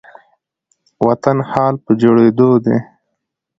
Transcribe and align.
وطن 1.05 1.37
حال 1.51 1.73
په 1.83 1.91
جوړيدو 2.01 2.49
دي 2.65 2.77